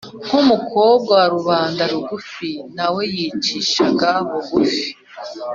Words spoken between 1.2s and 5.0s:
rubanda rugufi, na we yicishaga bugufi